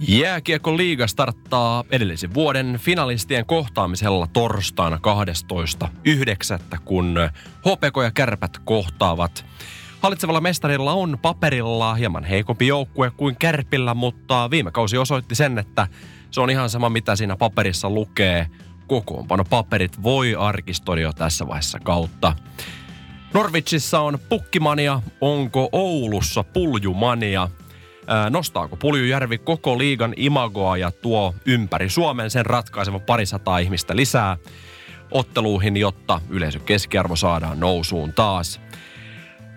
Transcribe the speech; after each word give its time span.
Jääkiekko 0.00 0.76
liiga 0.76 1.06
starttaa 1.06 1.84
edellisen 1.90 2.34
vuoden 2.34 2.78
finalistien 2.82 3.46
kohtaamisella 3.46 4.26
torstaina 4.26 4.98
12.9. 6.72 6.78
kun 6.84 7.14
HPK 7.58 7.96
ja 8.02 8.10
Kärpät 8.10 8.58
kohtaavat. 8.64 9.44
Hallitsevalla 10.00 10.40
mestarilla 10.40 10.92
on 10.92 11.18
paperilla 11.22 11.94
hieman 11.94 12.24
heikompi 12.24 12.66
joukkue 12.66 13.10
kuin 13.10 13.36
Kärpillä, 13.36 13.94
mutta 13.94 14.50
viime 14.50 14.70
kausi 14.70 14.98
osoitti 14.98 15.34
sen, 15.34 15.58
että 15.58 15.86
se 16.30 16.40
on 16.40 16.50
ihan 16.50 16.70
sama 16.70 16.88
mitä 16.88 17.16
siinä 17.16 17.36
paperissa 17.36 17.90
lukee. 17.90 18.46
Kokoonpano 18.86 19.44
paperit 19.44 20.02
voi 20.02 20.34
arkistoida 20.34 21.02
jo 21.02 21.12
tässä 21.12 21.46
vaiheessa 21.46 21.78
kautta. 21.80 22.36
Norwichissa 23.34 24.00
on 24.00 24.18
pukkimania, 24.28 25.02
onko 25.20 25.68
Oulussa 25.72 26.44
puljumania– 26.44 27.48
Nostaako 28.30 28.76
Puljujärvi 28.76 29.38
koko 29.38 29.78
liigan 29.78 30.14
imagoa 30.16 30.76
ja 30.76 30.90
tuo 30.90 31.34
ympäri 31.46 31.90
Suomen 31.90 32.30
sen 32.30 32.46
ratkaiseva 32.46 32.98
parisataa 32.98 33.58
ihmistä 33.58 33.96
lisää 33.96 34.36
otteluihin, 35.10 35.76
jotta 35.76 36.20
yleisön 36.30 36.60
keskiarvo 36.60 37.16
saadaan 37.16 37.60
nousuun 37.60 38.12
taas. 38.12 38.60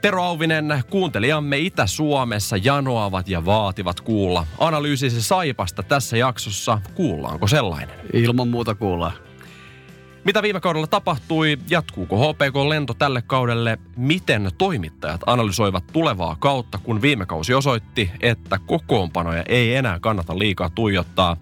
Tero 0.01 0.23
Auvinen, 0.23 0.83
kuuntelijamme 0.89 1.57
Itä-Suomessa 1.57 2.57
janoavat 2.57 3.29
ja 3.29 3.45
vaativat 3.45 4.01
kuulla 4.01 4.45
analyysisi 4.57 5.21
Saipasta 5.21 5.83
tässä 5.83 6.17
jaksossa. 6.17 6.81
Kuullaanko 6.95 7.47
sellainen? 7.47 7.95
Ilman 8.13 8.47
muuta 8.47 8.75
kuullaan. 8.75 9.13
Mitä 10.23 10.41
viime 10.41 10.59
kaudella 10.59 10.87
tapahtui? 10.87 11.57
Jatkuuko 11.69 12.17
HPK-lento 12.17 12.93
tälle 12.93 13.21
kaudelle? 13.21 13.77
Miten 13.97 14.51
toimittajat 14.57 15.21
analysoivat 15.25 15.83
tulevaa 15.93 16.35
kautta, 16.39 16.77
kun 16.77 17.01
viime 17.01 17.25
kausi 17.25 17.53
osoitti, 17.53 18.11
että 18.19 18.59
kokoonpanoja 18.65 19.43
ei 19.47 19.75
enää 19.75 19.99
kannata 19.99 20.39
liikaa 20.39 20.69
tuijottaa? 20.69 21.37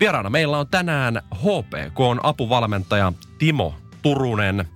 Vieraana 0.00 0.30
meillä 0.30 0.58
on 0.58 0.68
tänään 0.68 1.22
HPKn 1.34 2.20
apuvalmentaja 2.22 3.12
Timo 3.38 3.74
Turunen. 4.02 4.68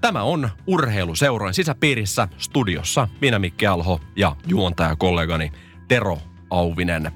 Tämä 0.00 0.22
on 0.22 0.50
urheiluseurojen 0.66 1.54
sisäpiirissä 1.54 2.28
studiossa 2.38 3.08
minä 3.20 3.38
Mikki 3.38 3.66
Alho 3.66 4.00
ja 4.16 4.36
juontajakollegani 4.46 5.52
Tero 5.88 6.18
Auvinen. 6.50 7.12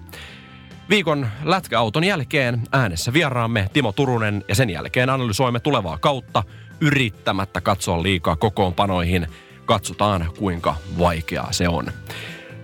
Viikon 0.92 1.28
lätkäauton 1.44 2.04
jälkeen 2.04 2.62
äänessä 2.72 3.12
vieraamme 3.12 3.70
Timo 3.72 3.92
Turunen 3.92 4.44
ja 4.48 4.54
sen 4.54 4.70
jälkeen 4.70 5.10
analysoimme 5.10 5.60
tulevaa 5.60 5.98
kautta 5.98 6.42
yrittämättä 6.80 7.60
katsoa 7.60 8.02
liikaa 8.02 8.36
kokoonpanoihin. 8.36 9.26
Katsotaan 9.64 10.30
kuinka 10.38 10.74
vaikeaa 10.98 11.52
se 11.52 11.68
on. 11.68 11.86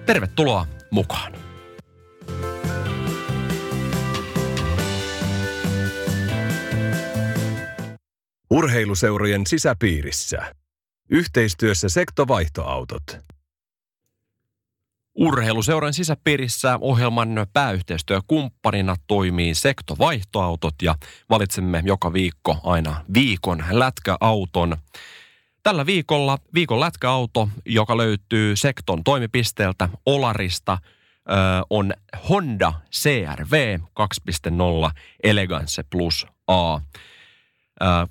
Tervetuloa 0.06 0.66
mukaan. 0.90 1.32
Urheiluseurojen 8.50 9.46
sisäpiirissä. 9.46 10.54
Yhteistyössä 11.10 11.88
sektovaihtoautot. 11.88 13.18
Urheiluseuran 15.20 15.94
sisäpiirissä 15.94 16.78
ohjelman 16.80 17.46
pääyhteistyökumppanina 17.52 18.96
toimii 19.06 19.54
Sekto 19.54 19.96
Vaihtoautot 19.98 20.74
ja 20.82 20.94
valitsemme 21.30 21.82
joka 21.84 22.12
viikko 22.12 22.56
aina 22.62 23.04
viikon 23.14 23.64
lätkäauton. 23.70 24.76
Tällä 25.62 25.86
viikolla 25.86 26.38
viikon 26.54 26.80
lätkäauto, 26.80 27.48
joka 27.66 27.96
löytyy 27.96 28.56
Sekton 28.56 29.04
toimipisteeltä 29.04 29.88
Olarista, 30.06 30.78
on 31.70 31.92
Honda 32.28 32.72
CRV 32.92 33.78
2.0 33.78 34.90
Elegance 35.22 35.82
Plus 35.90 36.26
A. 36.46 36.80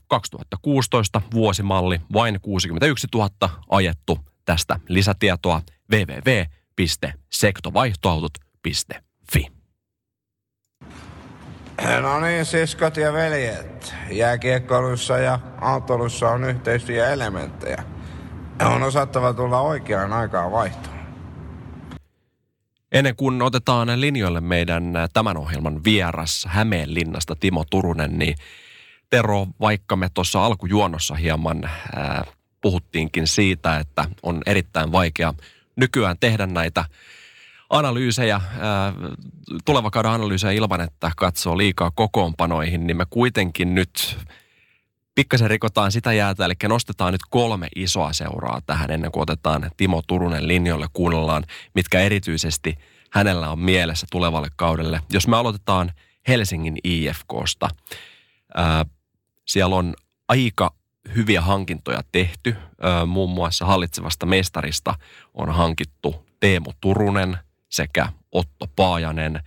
2016 0.07 1.22
vuosimalli, 1.34 2.01
vain 2.13 2.39
61 2.41 3.07
000 3.16 3.29
ajettu. 3.69 4.19
Tästä 4.45 4.79
lisätietoa 4.89 5.62
www 5.91 6.56
www.sektovaihtoautot.fi. 6.77 9.47
No 12.01 12.19
niin, 12.19 12.45
siskot 12.45 12.97
ja 12.97 13.13
veljet. 13.13 13.95
Jääkiekkoilussa 14.11 15.17
ja 15.17 15.39
autolussa 15.61 16.29
on 16.29 16.43
yhteistyöelementtejä. 16.43 17.83
On 18.75 18.83
osattava 18.83 19.33
tulla 19.33 19.61
oikeaan 19.61 20.13
aikaan 20.13 20.51
vaihtoon. 20.51 20.97
Ennen 22.91 23.15
kuin 23.15 23.41
otetaan 23.41 24.01
linjoille 24.01 24.41
meidän 24.41 24.94
tämän 25.13 25.38
ohjelman 25.38 25.83
vieras 25.83 26.45
Hämeenlinnasta 26.49 27.35
Timo 27.35 27.63
Turunen, 27.69 28.19
niin 28.19 28.35
Tero, 29.09 29.47
vaikka 29.59 29.95
me 29.95 30.09
tuossa 30.13 30.45
alkujuonossa 30.45 31.15
hieman 31.15 31.65
äh, 31.65 31.71
puhuttiinkin 32.61 33.27
siitä, 33.27 33.77
että 33.77 34.05
on 34.23 34.41
erittäin 34.45 34.91
vaikea– 34.91 35.33
nykyään 35.77 36.17
tehdä 36.19 36.47
näitä 36.47 36.85
analyysejä, 37.69 38.41
ää, 38.59 38.93
tulevakauden 39.65 40.11
analyysejä 40.11 40.51
ilman, 40.51 40.81
että 40.81 41.11
katsoo 41.17 41.57
liikaa 41.57 41.91
kokoonpanoihin, 41.95 42.88
niin 42.88 42.97
me 42.97 43.05
kuitenkin 43.09 43.75
nyt 43.75 44.17
pikkasen 45.15 45.49
rikotaan 45.49 45.91
sitä 45.91 46.13
jäätä, 46.13 46.45
eli 46.45 46.53
nostetaan 46.67 47.13
nyt 47.13 47.21
kolme 47.29 47.67
isoa 47.75 48.13
seuraa 48.13 48.61
tähän 48.65 48.91
ennen 48.91 49.11
kuin 49.11 49.21
otetaan 49.21 49.71
Timo 49.77 50.01
Turunen 50.07 50.47
linjoille, 50.47 50.88
kuunnellaan, 50.93 51.43
mitkä 51.75 51.99
erityisesti 51.99 52.75
hänellä 53.11 53.49
on 53.49 53.59
mielessä 53.59 54.07
tulevalle 54.11 54.47
kaudelle. 54.55 55.01
Jos 55.13 55.27
me 55.27 55.38
aloitetaan 55.38 55.91
Helsingin 56.27 56.77
IFKsta, 56.83 57.69
ää, 58.55 58.85
siellä 59.47 59.75
on 59.75 59.94
aika 60.27 60.76
hyviä 61.16 61.41
hankintoja 61.41 62.01
tehty. 62.12 62.56
Muun 63.06 63.29
muassa 63.29 63.66
hallitsevasta 63.66 64.25
mestarista 64.25 64.95
on 65.34 65.50
hankittu 65.50 66.25
Teemu 66.40 66.73
Turunen 66.81 67.38
sekä 67.69 68.09
Otto 68.31 68.68
Paajanen. 68.75 69.44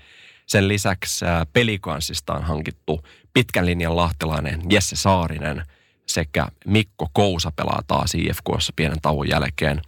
Sen 0.47 0.69
lisäksi 0.69 1.25
pelikanssista 1.53 2.35
on 2.35 2.43
hankittu 2.43 3.07
pitkän 3.33 3.67
linjan 3.67 3.97
lahtelainen 3.97 4.61
Jesse 4.71 4.97
Saarinen 4.97 5.65
sekä 6.07 6.47
Mikko 6.67 7.09
Kousa 7.13 7.53
pelaa 7.57 7.81
taas 7.87 8.15
IFKssa 8.15 8.73
pienen 8.77 9.01
tauon 9.03 9.29
jälkeen. 9.29 9.83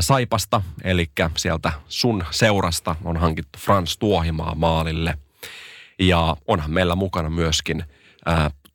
Saipasta, 0.00 0.62
eli 0.84 1.10
sieltä 1.36 1.72
sun 1.88 2.24
seurasta 2.30 2.96
on 3.04 3.16
hankittu 3.16 3.58
Frans 3.58 3.98
Tuohimaa 3.98 4.54
maalille. 4.54 5.18
Ja 5.98 6.36
onhan 6.46 6.70
meillä 6.70 6.94
mukana 6.94 7.30
myöskin 7.30 7.84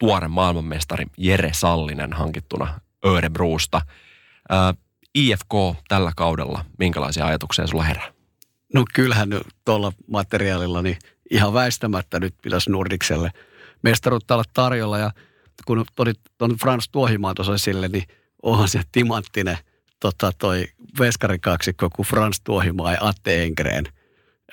tuore 0.02 0.28
maailmanmestari 0.28 1.06
Jere 1.18 1.50
Sallinen 1.54 2.14
hankittuna 2.14 2.80
Örebruusta. 3.06 3.82
Äh, 4.52 4.78
IFK 5.16 5.54
tällä 5.88 6.12
kaudella, 6.16 6.66
minkälaisia 6.80 7.26
ajatuksia 7.26 7.68
sulla 7.68 7.84
herää? 7.84 8.14
No 8.74 8.86
kyllähän 8.94 9.30
tuolla 9.66 9.94
materiaalilla 10.08 10.82
niin 10.82 10.98
ihan 11.32 11.54
väistämättä 11.54 12.20
nyt 12.20 12.36
pitäisi 12.42 12.72
Nordikselle 12.72 13.32
mestaruutta 13.82 14.34
olla 14.34 14.44
tarjolla. 14.54 15.00
Ja 15.00 15.12
kun 15.66 15.86
todit 15.96 16.20
tuon 16.38 16.56
Frans 16.62 16.90
Tuohimaan 16.90 17.36
tuossa 17.36 17.54
esille, 17.54 17.88
niin 17.88 18.04
onhan 18.44 18.68
se 18.68 18.82
timanttinen 18.92 19.58
tota, 20.00 20.32
toi 20.38 20.68
veskarikaksikko 21.00 21.90
kuin 21.90 22.08
Frans 22.08 22.42
Tuohimaa 22.42 22.92
ja 22.92 22.98
Atte 23.02 23.44
Engreen– 23.44 23.86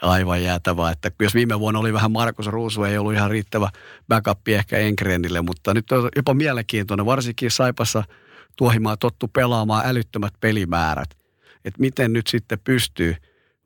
aivan 0.02 0.42
jäätävää. 0.42 0.90
Että 0.90 1.10
jos 1.20 1.34
viime 1.34 1.60
vuonna 1.60 1.80
oli 1.80 1.92
vähän 1.92 2.12
Markus 2.12 2.46
Ruusu, 2.46 2.84
ei 2.84 2.98
ollut 2.98 3.12
ihan 3.12 3.30
riittävä 3.30 3.70
backup 4.08 4.48
ehkä 4.48 4.78
Enkrenille, 4.78 5.42
mutta 5.42 5.74
nyt 5.74 5.92
on 5.92 6.08
jopa 6.16 6.34
mielenkiintoinen, 6.34 7.06
varsinkin 7.06 7.50
Saipassa 7.50 8.04
tuohimaa 8.56 8.96
tottu 8.96 9.28
pelaamaan 9.28 9.86
älyttömät 9.86 10.34
pelimäärät. 10.40 11.10
Että 11.64 11.80
miten 11.80 12.12
nyt 12.12 12.26
sitten 12.26 12.58
pystyy, 12.64 13.16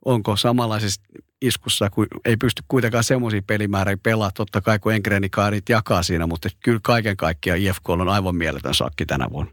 onko 0.05 0.35
samanlaisessa 0.35 1.01
iskussa, 1.41 1.89
kun 1.89 2.07
ei 2.25 2.37
pysty 2.37 2.63
kuitenkaan 2.67 3.03
semmoisia 3.03 3.41
pelimääriä 3.47 3.97
pelaa, 4.03 4.31
totta 4.31 4.61
kai 4.61 4.79
kun 4.79 4.93
Enkrenikaan 4.93 5.51
niitä 5.51 5.71
jakaa 5.71 6.03
siinä, 6.03 6.27
mutta 6.27 6.49
kyllä 6.63 6.79
kaiken 6.83 7.17
kaikkiaan 7.17 7.59
IFK 7.59 7.89
on 7.89 8.09
aivan 8.09 8.35
mieletön 8.35 8.73
sakki 8.73 9.05
tänä 9.05 9.27
vuonna. 9.31 9.51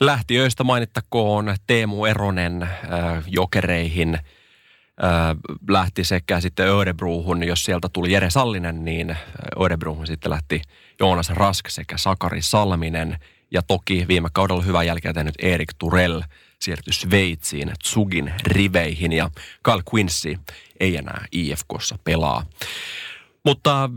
Lähtiöistä 0.00 0.64
mainittakoon 0.64 1.56
Teemu 1.66 2.04
Eronen 2.04 2.62
äh, 2.62 2.70
jokereihin– 3.26 4.18
lähti 5.68 6.04
sekä 6.04 6.40
sitten 6.40 6.68
Örebruuhun, 6.68 7.46
jos 7.46 7.64
sieltä 7.64 7.88
tuli 7.92 8.12
Jere 8.12 8.30
Sallinen, 8.30 8.84
niin 8.84 9.16
Örebruuhun 9.60 10.06
sitten 10.06 10.30
lähti 10.30 10.62
Joonas 11.00 11.30
Rask 11.30 11.68
sekä 11.68 11.98
Sakari 11.98 12.42
Salminen. 12.42 13.18
Ja 13.50 13.62
toki 13.62 14.04
viime 14.08 14.28
kaudella 14.32 14.62
hyvää 14.62 14.82
jälkeä 14.82 15.12
tehnyt 15.12 15.34
Erik 15.42 15.72
Turell 15.78 16.20
siirtyi 16.60 16.92
Sveitsiin 16.92 17.72
Tsugin 17.82 18.32
riveihin 18.46 19.12
ja 19.12 19.30
Carl 19.64 19.82
Quincy 19.94 20.38
ei 20.80 20.96
enää 20.96 21.24
IFKssa 21.32 21.98
pelaa. 22.04 22.46
Mutta 23.44 23.90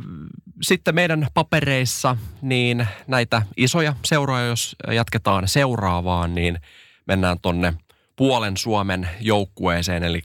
sitten 0.62 0.96
meidän 0.96 1.28
papereissa 1.34 2.18
niin 2.42 2.88
näitä 3.08 3.42
isoja 3.58 3.94
seuroja, 4.06 4.46
jos 4.46 4.76
jatketaan 4.92 5.48
seuraavaan, 5.48 6.36
niin 6.36 6.60
mennään 7.08 7.38
tonne 7.42 7.74
puolen 8.16 8.58
Suomen 8.58 9.10
joukkueeseen, 9.20 10.04
eli 10.04 10.22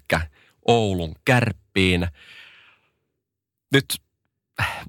Oulun 0.66 1.14
kärppiin. 1.24 2.08
Nyt 3.72 3.84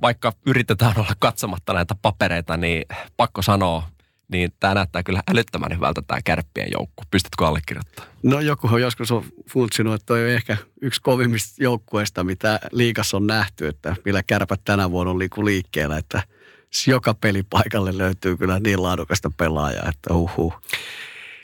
vaikka 0.02 0.34
yritetään 0.46 0.94
olla 0.98 1.14
katsomatta 1.20 1.74
näitä 1.74 1.96
papereita, 2.02 2.58
niin 2.58 2.86
pakko 3.18 3.42
sanoa, 3.42 3.84
niin 4.32 4.52
tämä 4.60 4.74
näyttää 4.74 5.04
kyllä 5.04 5.24
älyttömän 5.32 5.76
hyvältä 5.76 6.02
tämä 6.08 6.22
kärppien 6.22 6.68
joukku. 6.72 7.04
Pystytkö 7.12 7.48
allekirjoittamaan? 7.48 8.14
No 8.24 8.40
joku 8.40 8.70
on 8.72 8.82
joskus 8.82 9.12
on 9.12 9.26
funtsinut, 9.50 9.94
että 9.94 10.06
toi 10.06 10.24
on 10.24 10.30
ehkä 10.30 10.58
yksi 10.82 11.02
kovimmista 11.02 11.64
joukkueista, 11.64 12.24
mitä 12.24 12.60
liikassa 12.72 13.18
on 13.18 13.28
nähty, 13.28 13.68
että 13.68 13.96
millä 14.06 14.24
kärpät 14.24 14.62
tänä 14.66 14.92
vuonna 14.92 15.12
on 15.12 15.20
liikkeellä, 15.20 15.98
että 15.98 16.22
joka 16.88 17.14
pelipaikalle 17.14 17.98
löytyy 17.98 18.38
kyllä 18.38 18.60
niin 18.60 18.84
laadukasta 18.84 19.32
pelaajaa, 19.38 19.90
että 19.90 20.14
uhu. 20.14 20.54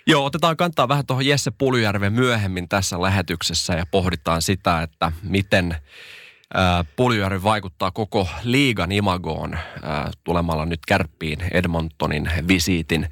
Joo, 0.07 0.25
otetaan 0.25 0.57
kantaa 0.57 0.87
vähän 0.87 1.05
tuohon 1.05 1.25
Jesse 1.25 1.51
Puljärven 1.51 2.13
myöhemmin 2.13 2.69
tässä 2.69 3.01
lähetyksessä 3.01 3.73
ja 3.73 3.85
pohditaan 3.91 4.41
sitä, 4.41 4.81
että 4.81 5.11
miten 5.21 5.75
Puljujärvi 6.95 7.43
vaikuttaa 7.43 7.91
koko 7.91 8.27
liigan 8.43 8.91
imagoon 8.91 9.57
tulemalla 10.23 10.65
nyt 10.65 10.79
kärppiin 10.87 11.39
Edmontonin 11.51 12.31
visiitin, 12.47 13.07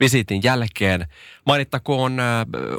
visiitin 0.00 0.42
jälkeen. 0.42 1.08
Mainittakoon 1.46 2.16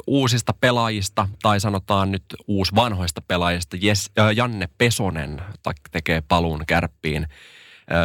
uusista 0.06 0.54
pelaajista, 0.60 1.28
tai 1.42 1.60
sanotaan 1.60 2.10
nyt 2.10 2.24
uus 2.46 2.74
vanhoista 2.74 3.20
pelaajista. 3.28 3.76
Jes, 3.80 4.10
Janne 4.34 4.68
Pesonen 4.78 5.42
tekee 5.90 6.20
paluun 6.20 6.64
kärppiin 6.66 7.26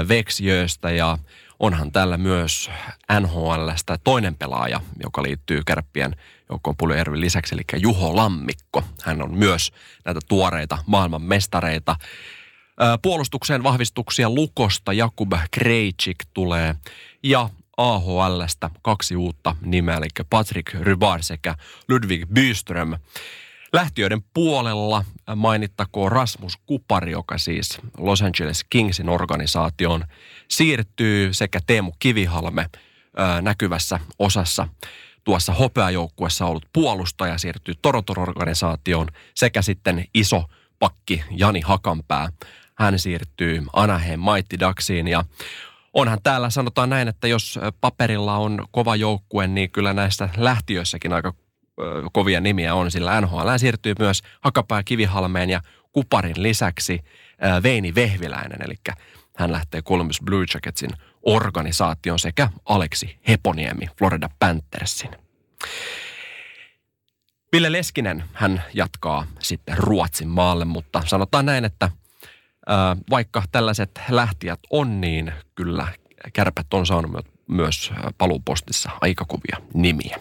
Veksiöstä 0.08 0.92
ja 0.92 1.18
onhan 1.60 1.92
tällä 1.92 2.18
myös 2.18 2.72
NHLstä 3.20 3.98
toinen 4.04 4.36
pelaaja, 4.36 4.82
joka 5.04 5.24
liittyy 5.24 5.62
kärppien 5.66 6.16
joukkoon 6.50 6.78
Puljujärven 6.78 7.22
lisäksi, 7.22 7.56
eli 7.56 7.82
Juho 7.82 8.16
Lammikko. 8.16 8.84
Hän 9.02 9.22
on 9.22 9.34
myös 9.34 9.72
näitä 10.06 10.20
tuoreita 10.28 10.78
maailman 10.86 11.22
mestareita. 11.22 11.96
Puolustukseen 13.02 13.64
vahvistuksia 13.64 14.30
Lukosta 14.30 14.94
Jakub 14.94 15.34
Krejcik 15.52 16.18
tulee 16.34 16.76
ja 17.24 17.50
AHLstä 17.78 18.70
kaksi 18.82 19.16
uutta 19.16 19.56
nimeä, 19.62 19.98
eli 19.98 20.08
Patrick 20.30 20.74
Rybar 20.74 21.24
sekä 21.24 21.56
Ludwig 21.90 22.26
Byström. 22.34 22.94
Lähtiöiden 23.74 24.22
puolella 24.34 25.06
mainittakoon 25.36 26.12
Rasmus 26.12 26.58
Kupari, 26.58 27.12
joka 27.12 27.38
siis 27.38 27.80
Los 27.98 28.22
Angeles 28.22 28.64
Kingsin 28.70 29.10
organisaation 29.10 30.06
siirtyy 30.48 31.34
sekä 31.34 31.60
Teemu 31.68 31.92
Kivihalme 32.00 32.70
näkyvässä 33.42 34.00
osassa 34.20 34.68
tuossa 35.24 35.54
hopeajoukkuessa 35.54 36.46
ollut 36.46 36.66
puolustaja 36.74 37.38
siirtyy 37.38 37.76
Toronton 37.82 38.20
organisaatioon 38.20 39.08
sekä 39.36 39.62
sitten 39.62 40.06
iso 40.14 40.44
pakki 40.80 41.24
Jani 41.32 41.62
Hakanpää. 41.62 42.30
Hän 42.76 43.00
siirtyy 43.00 43.64
Anaheim 43.74 44.20
Mighty 44.20 44.60
Ducksiin 44.60 45.08
ja 45.08 45.26
onhan 45.94 46.20
täällä 46.24 46.50
sanotaan 46.50 46.90
näin, 46.90 47.08
että 47.08 47.28
jos 47.28 47.60
paperilla 47.82 48.38
on 48.38 48.68
kova 48.72 48.96
joukkue, 48.96 49.48
niin 49.48 49.72
kyllä 49.72 49.94
näissä 49.94 50.30
lähtiöissäkin 50.38 51.14
aika 51.14 51.34
kovia 52.14 52.42
nimiä 52.42 52.76
on, 52.76 52.92
sillä 52.92 53.22
NHL 53.22 53.58
siirtyy 53.58 53.94
myös 54.00 54.22
Hakapää 54.42 54.84
Kivihalmeen 54.84 55.50
ja 55.50 55.62
Kuparin 55.92 56.44
lisäksi 56.44 57.04
Veini 57.64 57.96
Vehviläinen, 57.96 58.62
eli 58.66 58.76
hän 59.38 59.52
lähtee 59.52 59.82
Columbus 59.82 60.22
Blue 60.26 60.46
Jacketsin 60.54 60.90
organisaation 61.24 62.20
sekä 62.20 62.50
Aleksi 62.66 63.20
Heponiemi 63.28 63.86
Florida 63.98 64.30
Panthersin. 64.40 65.10
Ville 67.54 67.72
Leskinen, 67.72 68.24
hän 68.34 68.64
jatkaa 68.74 69.26
sitten 69.40 69.78
Ruotsin 69.78 70.28
maalle, 70.28 70.66
mutta 70.66 71.02
sanotaan 71.06 71.46
näin, 71.46 71.66
että 71.66 71.92
vaikka 73.10 73.44
tällaiset 73.52 74.02
lähtijät 74.10 74.60
on, 74.70 75.02
niin 75.02 75.34
kyllä 75.56 75.88
kärpät 76.34 76.74
on 76.74 76.86
saanut 76.86 77.28
myös 77.48 77.94
paluupostissa 78.18 78.90
aika 79.02 79.26
kovia 79.26 79.68
nimiä. 79.74 80.18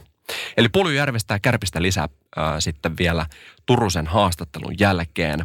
Eli 0.57 0.69
Puljujärvestä 0.69 1.35
ja 1.35 1.39
Kärpistä 1.39 1.83
lisää 1.83 2.09
ää, 2.37 2.61
sitten 2.61 2.97
vielä 2.99 3.27
Turusen 3.67 4.07
haastattelun 4.07 4.75
jälkeen. 4.81 5.45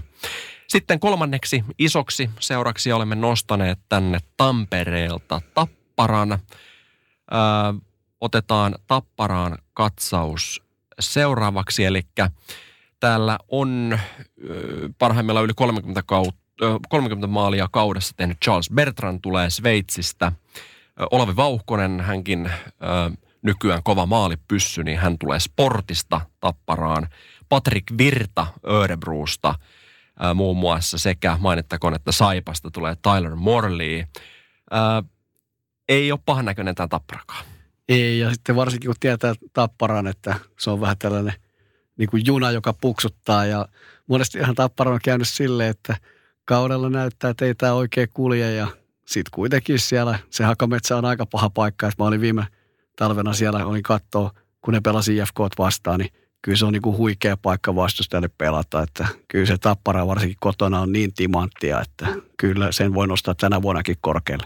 Sitten 0.68 1.00
kolmanneksi 1.00 1.64
isoksi 1.80 2.30
seuraksi 2.40 2.92
olemme 2.92 3.16
nostaneet 3.16 3.80
tänne 3.90 4.20
Tampereelta 4.38 5.42
Tapparan. 5.54 6.32
Ää, 6.32 7.74
otetaan 8.22 8.76
Tapparaan 8.88 9.58
katsaus 9.74 10.64
seuraavaksi, 11.00 11.86
eli 11.86 12.02
täällä 13.00 13.38
on 13.48 14.00
parhaimmillaan 14.98 15.46
yli 15.46 15.54
30, 15.56 16.04
kautta, 16.06 16.40
30 16.90 17.28
maalia 17.28 17.68
kaudessa 17.72 18.14
tehnyt 18.18 18.38
Charles 18.44 18.70
Bertrand 18.70 19.20
tulee 19.22 19.50
Sveitsistä. 19.50 20.32
Olavi 21.12 21.36
Vauhkonen, 21.36 22.02
hänkin 22.02 22.52
nykyään 23.44 23.84
kova 23.84 24.06
maalipyssy, 24.06 24.84
niin 24.84 25.00
hän 25.00 25.18
tulee 25.20 25.40
Sportista 25.40 26.22
Tapparaan. 26.40 27.08
Patrick 27.50 27.98
Virta 27.98 28.48
Örebruusta– 28.66 29.56
ää, 30.20 30.34
muun 30.34 30.58
muassa 30.58 30.98
sekä 30.98 31.38
mainittakoon, 31.40 31.94
että 31.94 32.12
Saipasta 32.12 32.72
tulee 32.72 32.96
Tyler 33.02 33.36
Morley. 33.36 34.04
Ää, 34.72 35.04
ei 35.90 36.12
ole 36.12 36.20
pahan 36.26 36.46
näköinen 36.46 36.76
tämä 36.76 36.88
tapparakaan. 36.88 37.46
Ei, 37.90 38.20
ja 38.20 38.34
sitten 38.34 38.56
varsinkin 38.56 38.88
kun 38.88 38.96
tietää 39.00 39.34
tapparan, 39.54 40.08
että 40.08 40.36
se 40.60 40.70
on 40.70 40.82
vähän 40.82 40.98
tällainen 40.98 41.34
niin 41.98 42.10
kuin 42.10 42.24
juna, 42.26 42.52
joka 42.52 42.74
puksuttaa. 42.74 43.46
Ja 43.46 43.68
monesti 44.08 44.38
ihan 44.38 44.56
tappara 44.56 44.92
on 44.92 45.00
käynyt 45.04 45.30
silleen, 45.30 45.70
että 45.70 45.98
kaudella 46.46 46.90
näyttää, 46.90 47.30
että 47.30 47.46
ei 47.46 47.56
tämä 47.56 47.74
oikein 47.74 48.08
kulje. 48.14 48.56
Ja 48.56 48.68
sitten 49.06 49.32
kuitenkin 49.32 49.80
siellä 49.80 50.20
se 50.30 50.44
Hakametsä 50.44 50.98
on 50.98 51.06
aika 51.06 51.26
paha 51.26 51.50
paikka. 51.50 51.88
Että 51.88 52.04
mä 52.04 52.08
olin 52.08 52.22
viime 52.22 52.48
talvena 52.96 53.34
siellä, 53.34 53.66
olin 53.66 53.84
katsoa, 53.84 54.32
kun 54.62 54.74
ne 54.74 54.82
pelasi 54.82 55.18
IFK 55.18 55.40
vastaan, 55.58 56.00
niin 56.00 56.14
kyllä 56.42 56.58
se 56.58 56.66
on 56.66 56.74
niin 56.74 56.82
kuin 56.82 56.98
huikea 56.98 57.38
paikka 57.38 57.76
vastustajalle 57.76 58.30
pelata. 58.38 58.82
Että 58.82 59.08
kyllä 59.28 59.46
se 59.46 59.58
tappara 59.58 60.08
varsinkin 60.08 60.38
kotona 60.40 60.80
on 60.80 60.92
niin 60.92 61.14
timanttia, 61.14 61.82
että 61.82 62.08
kyllä 62.38 62.72
sen 62.72 62.94
voi 62.94 63.08
nostaa 63.08 63.36
tänä 63.36 63.62
vuonnakin 63.62 63.98
korkealle. 64.02 64.46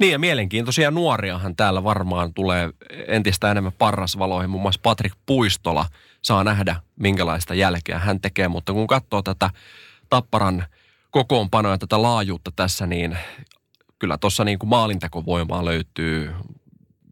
Niin 0.00 0.12
ja 0.12 0.18
mielenkiintoisia 0.18 0.90
nuoriahan 0.90 1.56
täällä 1.56 1.84
varmaan 1.84 2.34
tulee 2.34 2.70
entistä 3.06 3.50
enemmän 3.50 3.72
parrasvaloihin. 3.78 4.50
Muun 4.50 4.62
muassa 4.62 4.80
Patrik 4.82 5.12
Puistola 5.26 5.86
saa 6.22 6.44
nähdä, 6.44 6.76
minkälaista 6.96 7.54
jälkeä 7.54 7.98
hän 7.98 8.20
tekee. 8.20 8.48
Mutta 8.48 8.72
kun 8.72 8.86
katsoo 8.86 9.22
tätä 9.22 9.50
Tapparan 10.10 10.64
kokoonpanoa 11.10 11.72
ja 11.72 11.78
tätä 11.78 12.02
laajuutta 12.02 12.50
tässä, 12.56 12.86
niin 12.86 13.18
kyllä 13.98 14.18
tuossa 14.18 14.44
niin 14.44 14.58
kuin 14.58 14.70
maalintekovoimaa 14.70 15.64
löytyy 15.64 16.30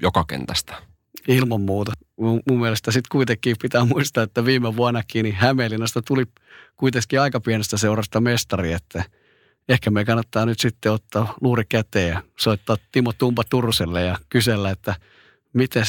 joka 0.02 0.24
kentästä. 0.24 0.74
Ilman 1.28 1.60
muuta. 1.60 1.92
Mun, 2.16 2.40
mun 2.48 2.60
mielestä 2.60 2.90
sitten 2.90 3.08
kuitenkin 3.12 3.56
pitää 3.62 3.84
muistaa, 3.84 4.24
että 4.24 4.44
viime 4.44 4.76
vuonnakin 4.76 5.22
niin 5.22 5.34
Hämeenlinnasta 5.34 6.02
tuli 6.02 6.24
kuitenkin 6.76 7.20
aika 7.20 7.40
pienestä 7.40 7.76
seurasta 7.76 8.20
mestari, 8.20 8.72
että 8.72 9.04
ehkä 9.68 9.90
me 9.90 10.04
kannattaa 10.04 10.46
nyt 10.46 10.60
sitten 10.60 10.92
ottaa 10.92 11.34
luuri 11.40 11.64
käteen 11.68 12.08
ja 12.08 12.22
soittaa 12.38 12.76
Timo 12.92 13.12
Tumpa 13.12 13.42
Turuselle 13.50 14.02
ja 14.02 14.18
kysellä, 14.28 14.70
että 14.70 14.94
miten 15.52 15.84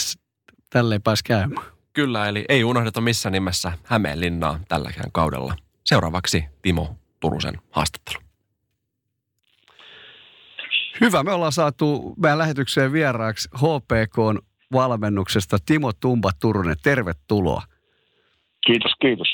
tälleen 0.70 1.02
pääsi 1.02 1.24
käymään. 1.24 1.66
Kyllä, 1.94 2.28
eli 2.28 2.46
ei 2.50 2.64
unohdeta 2.64 3.02
missään 3.02 3.34
nimessä 3.34 3.72
Hämeenlinnaa 3.84 4.60
tälläkään 4.68 5.12
kaudella. 5.12 5.56
Seuraavaksi 5.84 6.46
Timo 6.62 6.96
Turusen 7.20 7.62
haastattelu. 7.72 8.31
Hyvä, 11.02 11.24
me 11.24 11.32
ollaan 11.32 11.52
saatu 11.52 12.16
meidän 12.22 12.38
lähetykseen 12.38 12.92
vieraaksi 12.92 13.50
HPKn 13.56 14.38
valmennuksesta 14.74 15.58
Timo 15.66 15.92
Tumba 15.94 16.32
Turunen. 16.40 16.76
Tervetuloa. 16.84 17.64
Kiitos, 18.66 18.92
kiitos. 19.02 19.28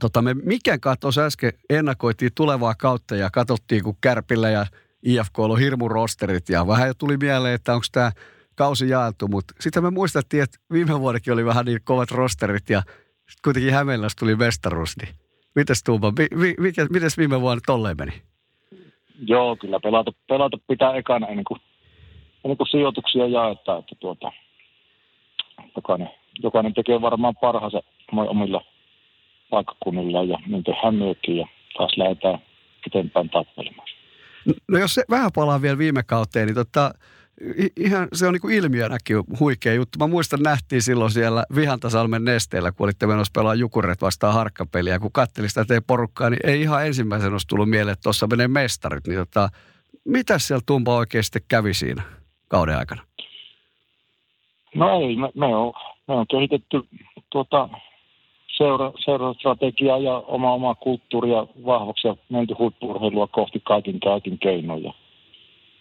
Tota, 0.00 0.22
me 0.22 0.34
mikä 0.34 0.78
katsoisi 0.78 1.20
äsken 1.20 1.52
ennakoitiin 1.70 2.30
tulevaa 2.34 2.74
kautta 2.74 3.16
ja 3.16 3.30
katsottiin, 3.30 3.84
kun 3.84 3.96
Kärpillä 4.00 4.50
ja 4.50 4.66
IFK 5.02 5.38
on 5.38 5.58
hirmu 5.58 5.88
rosterit 5.88 6.48
ja 6.48 6.66
vähän 6.66 6.88
jo 6.88 6.94
tuli 6.94 7.16
mieleen, 7.16 7.54
että 7.54 7.74
onko 7.74 7.86
tämä 7.92 8.12
kausi 8.54 8.88
jaettu, 8.88 9.28
mutta 9.28 9.54
sitten 9.60 9.82
me 9.82 9.90
muistettiin, 9.90 10.42
että 10.42 10.58
viime 10.72 11.00
vuodekin 11.00 11.32
oli 11.32 11.44
vähän 11.44 11.64
niin 11.64 11.80
kovat 11.84 12.10
rosterit 12.10 12.70
ja 12.70 12.80
sitten 13.16 13.40
kuitenkin 13.44 13.72
Hämeenlässä 13.72 14.16
tuli 14.18 14.36
mestaruus, 14.36 14.96
niin 14.96 15.14
Mites 15.54 15.82
Tuuba, 15.82 16.12
mi, 16.18 16.54
mi, 16.58 16.72
mites 16.90 17.18
viime 17.18 17.40
vuonna 17.40 17.60
tolleen 17.66 17.96
meni? 17.96 18.22
Joo, 19.20 19.56
kyllä 19.56 19.80
pelata, 19.80 20.12
pelata 20.28 20.58
pitää 20.68 20.94
ekana 20.94 21.26
ennen 21.26 21.44
kuin, 21.44 21.60
ennen 22.44 22.56
kuin 22.56 22.68
sijoituksia 22.68 23.26
jaetaan, 23.26 23.78
että 23.78 23.94
tuota, 24.00 24.32
jokainen, 25.76 26.10
jokainen 26.42 26.74
tekee 26.74 27.00
varmaan 27.00 27.34
parhaansa 27.40 27.82
omilla 28.12 28.64
paikkakunnilla 29.50 30.22
ja 30.22 30.38
niin 30.46 30.64
tehdään 30.64 30.94
myöskin 30.94 31.36
ja 31.36 31.46
taas 31.78 31.96
lähdetään 31.96 32.38
eteenpäin 32.86 33.30
tappelemaan. 33.30 33.88
No 34.68 34.78
jos 34.78 34.94
se 34.94 35.04
vähän 35.10 35.30
palaa 35.34 35.62
vielä 35.62 35.78
viime 35.78 36.02
kauteen, 36.02 36.46
niin 36.46 36.54
tota, 36.54 36.90
ihan 37.76 38.08
se 38.12 38.26
on 38.26 38.32
niin 38.32 38.40
kuin 38.40 38.54
ilmiönäkin 38.54 39.16
huikea 39.40 39.74
juttu. 39.74 39.98
Mä 39.98 40.06
muistan, 40.06 40.42
nähtiin 40.42 40.82
silloin 40.82 41.10
siellä 41.10 41.44
Vihantasalmen 41.54 42.24
nesteellä, 42.24 42.72
kun 42.72 42.84
olitte 42.84 43.06
menossa 43.06 43.32
pelaa 43.34 43.54
Jukuret 43.54 44.02
vastaan 44.02 44.34
harkkapeliä. 44.34 44.98
Kun 44.98 45.12
katselin 45.12 45.48
sitä 45.48 45.64
teidän 45.64 45.84
porukkaa, 45.86 46.30
niin 46.30 46.40
ei 46.44 46.60
ihan 46.60 46.86
ensimmäisen 46.86 47.32
olisi 47.32 47.46
tullut 47.46 47.70
mieleen, 47.70 47.92
että 47.92 48.02
tuossa 48.02 48.26
menee 48.26 48.48
mestarit. 48.48 49.06
Niin 49.06 49.18
tota, 49.18 49.48
mitä 50.04 50.38
siellä 50.38 50.62
Tumpa 50.66 50.96
oikein 50.96 51.24
sitten 51.24 51.42
kävi 51.48 51.74
siinä 51.74 52.02
kauden 52.48 52.78
aikana? 52.78 53.02
No 54.74 55.00
ei, 55.00 55.16
me, 55.16 55.30
me, 55.34 55.46
on, 55.46 55.72
me 56.08 56.14
on 56.14 56.26
kehitetty 56.26 56.82
tuota, 57.30 57.68
seura, 58.56 58.92
seurastrategiaa 59.04 59.98
ja 59.98 60.16
oma, 60.16 60.52
oma 60.52 60.74
kulttuuria 60.74 61.46
vahvaksi 61.66 62.08
ja 62.08 62.16
menty 62.28 62.54
huippurheilua 62.58 63.26
kohti 63.26 63.60
kaikin 63.64 64.00
kaikin 64.00 64.38
keinoja. 64.38 64.92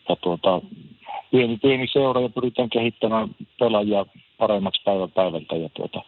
Ja 0.10 0.16
tuota, 0.16 0.62
pieni, 1.34 1.58
pieni 1.58 1.88
seura 1.88 2.22
ja 2.22 2.30
pyritään 2.30 2.70
kehittämään 2.70 3.36
pelaajia 3.60 4.06
paremmaksi 4.38 4.82
päivä 4.86 5.08
päivältä. 5.08 5.56
Ja 5.56 5.70
tuota, 5.70 6.02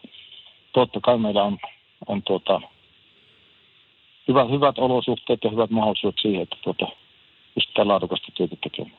totta 0.73 0.99
kai 0.99 1.17
meillä 1.17 1.43
on, 1.43 1.57
on 2.07 2.23
tuota, 2.23 2.61
hyvät, 4.27 4.49
hyvät 4.51 4.79
olosuhteet 4.79 5.39
ja 5.43 5.49
hyvät 5.51 5.69
mahdollisuudet 5.69 6.19
siihen, 6.21 6.41
että 6.41 6.55
tuota, 6.63 6.87
pystytään 7.55 7.87
laadukasta 7.87 8.27
työtä 8.33 8.55
tekemään. 8.63 8.97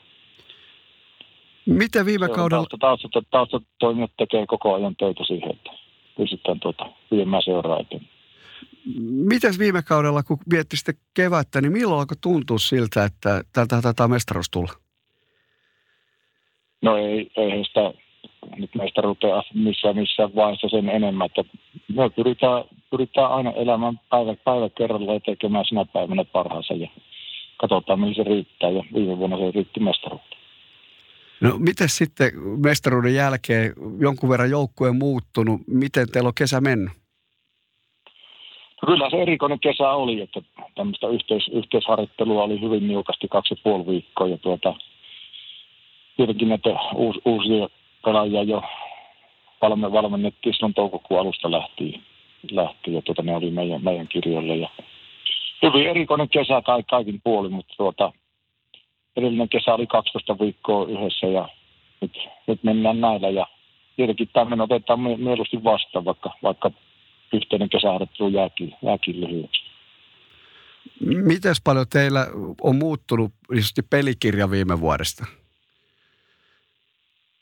Miten 1.67 2.07
viime 2.07 2.29
kaudella... 2.29 2.67
Tausta, 2.81 3.09
tausta, 3.09 3.23
tausta 3.31 3.61
toimijat 3.79 4.11
tekee 4.17 4.47
koko 4.47 4.75
ajan 4.75 4.97
töitä 4.97 5.25
siihen, 5.25 5.51
että 5.51 5.71
pystytään 6.17 6.61
tuota, 6.61 6.87
viemään 7.11 7.43
seuraa 7.43 7.81
eteenpäin. 7.81 8.17
Miten 9.11 9.55
viime 9.59 9.83
kaudella, 9.83 10.23
kun 10.23 10.39
vietti 10.51 10.77
sitten 10.77 10.95
kevättä, 11.15 11.61
niin 11.61 11.73
milloin 11.73 12.01
alkoi 12.01 12.17
tuntua 12.21 12.59
siltä, 12.59 13.05
että 13.05 13.43
tältä 13.53 13.83
taitaa 13.83 14.09
mestaruus 14.09 14.51
tulla? 14.51 14.86
No 16.83 16.97
ei, 16.97 17.31
ei 17.37 17.65
sitä 17.65 17.93
nyt 18.57 18.75
meistä 18.75 19.01
rupea 19.01 19.43
missään, 19.55 19.97
missään 19.97 20.35
vaiheessa 20.35 20.69
sen 20.69 20.89
enemmän, 20.89 21.27
että 21.27 21.45
me 21.95 22.11
pyritään, 22.11 22.65
pyritään 22.91 23.31
aina 23.31 23.53
elämään 23.53 24.01
päivä, 24.11 24.35
päivä 24.45 24.69
kerralla 24.69 25.15
ja 25.15 25.21
tekemään 25.21 25.65
sinä 25.65 25.85
päivänä 25.85 26.25
parhaansa 26.25 26.75
ja 26.75 26.89
katsotaan 27.57 28.01
mihin 28.01 28.15
se 28.15 28.23
riittää 28.23 28.71
ja 28.71 28.85
viime 28.95 29.19
vuonna 29.19 29.37
se 29.37 29.51
riitti 29.51 29.81
mestaruutta. 29.81 30.37
No 31.41 31.59
miten 31.59 31.89
sitten 31.89 32.31
mestaruuden 32.65 33.15
jälkeen 33.15 33.73
jonkun 34.01 34.31
verran 34.31 34.51
joukkue 34.51 34.93
muuttunut, 34.93 35.61
miten 35.67 36.07
teillä 36.13 36.29
on 36.29 36.35
kesä 36.39 36.61
mennyt? 36.61 36.93
No 38.83 38.87
kyllä 38.87 39.11
se 39.11 39.17
erikoinen 39.17 39.61
kesä 39.61 39.91
oli, 39.91 40.21
että 40.21 40.43
tämmöistä 40.75 41.09
yhteis, 41.09 41.49
yhteisharjoittelua 41.49 42.43
oli 42.43 42.61
hyvin 42.61 42.89
niukasti 42.89 43.29
kaksi 43.29 43.55
ja 43.55 43.61
puoli 43.65 43.87
viikkoa 43.87 44.29
ja 44.29 44.39
tuota, 44.39 44.75
tietenkin 46.17 46.49
näitä 46.49 46.71
uus, 46.95 47.17
uusia 47.25 47.69
pelaajia 48.05 48.43
jo 48.43 48.63
valme, 49.63 49.93
valmennettiin 49.93 50.55
silloin 50.55 50.75
toukokuun 50.75 51.21
alusta 51.21 51.51
lähtien, 51.51 52.03
lähti 52.51 52.95
ja 52.95 53.03
tuota, 53.03 53.23
ne 53.23 53.37
oli 53.37 53.51
meidän, 53.51 53.85
meidän 53.85 54.09
kirjoille. 54.09 54.57
Ja 54.57 54.69
hyvin 55.63 55.87
erikoinen 55.87 56.29
kesä 56.29 56.63
kaikin 56.91 57.21
puolin, 57.25 57.53
mutta 57.53 57.75
tuota, 57.77 58.13
edellinen 59.17 59.49
kesä 59.49 59.75
oli 59.75 59.87
12 59.87 60.39
viikkoa 60.39 60.87
yhdessä 60.89 61.27
ja 61.27 61.49
nyt, 62.01 62.19
nyt 62.47 62.65
mennään 62.65 63.01
näillä 63.01 63.29
ja 63.29 63.47
tietenkin 63.97 64.29
tämmöinen 64.33 64.61
otetaan 64.61 65.01
mieluusti 65.01 65.65
vastaan, 65.65 66.05
vaikka, 66.05 66.31
vaikka 66.43 66.71
yhteinen 67.33 67.69
kesäharjoittelu 67.69 68.29
jääkin, 68.29 68.75
jääkin 68.83 69.21
lyhyeksi. 69.21 69.63
Miten 71.01 71.55
paljon 71.65 71.87
teillä 71.93 72.27
on 72.63 72.77
muuttunut 72.77 73.33
pelikirja 73.91 74.51
viime 74.51 74.81
vuodesta? 74.81 75.27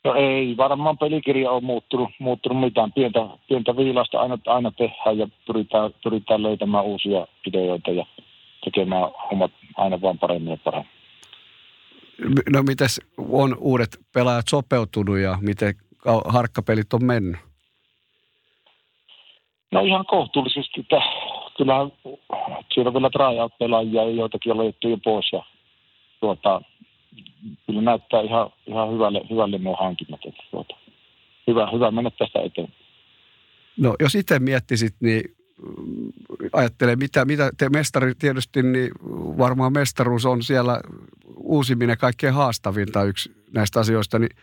No 0.05 0.15
ei 0.15 0.57
varmaan 0.57 0.97
pelikirja 0.97 1.51
ole 1.51 1.61
muuttunut, 1.61 2.09
muuttunut 2.19 2.59
mitään. 2.59 2.93
Pientä, 2.93 3.19
pientä 3.47 3.77
viilasta 3.77 4.19
aina, 4.19 4.37
aina 4.45 4.71
tehdään 4.71 5.17
ja 5.17 5.27
pyritään, 5.47 5.91
pyritään 6.03 6.43
löytämään 6.43 6.85
uusia 6.85 7.27
ideoita 7.47 7.91
ja 7.91 8.05
tekemään 8.63 9.11
hommat 9.31 9.51
aina 9.77 10.01
vaan 10.01 10.19
paremmin 10.19 10.51
ja 10.51 10.57
paremmin. 10.63 10.91
No 12.49 12.63
mitäs 12.63 13.01
on 13.17 13.57
uudet 13.59 13.89
pelaajat 14.13 14.47
sopeutunut 14.47 15.17
ja 15.17 15.37
miten 15.41 15.73
harkkapelit 16.27 16.93
on 16.93 17.05
mennyt? 17.05 17.39
No 19.71 19.79
ihan 19.79 20.05
kohtuullisesti, 20.05 20.79
että 20.79 21.01
kyllähän 21.57 21.91
siellä 22.73 22.89
on 22.89 22.93
vielä 22.93 23.09
tryout-pelaajia 23.09 24.03
ja 24.03 24.09
joitakin 24.09 24.51
on 24.51 24.65
jo 24.65 24.97
pois 25.03 25.31
ja 25.33 25.43
tuota, 26.19 26.61
kyllä 27.65 27.81
näyttää 27.81 28.21
ihan, 28.21 28.49
ihan 28.67 28.93
hyvälle, 28.93 29.21
hyvälle 29.29 29.57
nuo 29.57 29.75
hankinnat. 29.75 30.19
Että 30.27 30.43
tuota, 30.51 30.75
hyvä, 31.47 31.69
hyvä 31.71 31.91
mennä 31.91 32.09
tästä 32.09 32.39
eteen. 32.41 32.67
No 33.77 33.95
jos 33.99 34.15
itse 34.15 34.39
miettisit, 34.39 34.95
niin 34.99 35.23
mm, 35.61 36.11
ajattelee, 36.53 36.95
mitä, 36.95 37.25
mitä 37.25 37.51
te 37.57 37.69
mestari 37.69 38.15
tietysti, 38.19 38.63
niin 38.63 38.91
varmaan 39.37 39.73
mestaruus 39.73 40.25
on 40.25 40.43
siellä 40.43 40.81
uusiminen 41.37 41.97
kaikkein 41.97 42.33
haastavinta 42.33 43.03
yksi 43.03 43.31
näistä 43.53 43.79
asioista, 43.79 44.19
niin 44.19 44.35